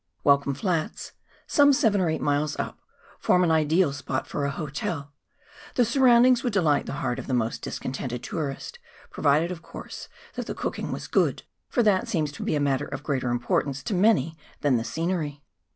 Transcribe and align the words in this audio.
Welcome 0.23 0.55
Flats— 0.55 1.11
some 1.57 1.71
7 1.71 2.01
or 2.01 2.09
8 2.09 2.21
miles 2.21 2.57
up— 2.57 2.79
form 3.19 3.43
an 3.43 3.51
ideal 3.51 3.93
spot 3.93 4.25
for 4.25 4.45
a 4.45 4.49
hotel; 4.49 5.13
the 5.75 5.85
surroundings 5.85 6.41
would 6.43 6.53
delight 6.53 6.87
the 6.87 6.93
heart 7.05 7.19
of 7.19 7.27
the 7.27 7.35
most 7.35 7.61
discontented 7.61 8.23
tourist— 8.23 8.79
provided 9.11 9.51
of 9.51 9.61
course 9.61 10.09
that 10.33 10.47
the 10.47 10.55
cooking 10.55 10.91
was 10.91 11.05
good, 11.07 11.43
for 11.69 11.83
that 11.83 12.07
seems 12.07 12.31
to 12.31 12.43
be 12.43 12.55
a 12.55 12.59
matter 12.59 12.87
of 12.87 13.03
greater 13.03 13.29
importance 13.29 13.83
to 13.83 13.93
many 13.93 14.35
than 14.61 14.75
the 14.75 14.83
scenery 14.83 15.43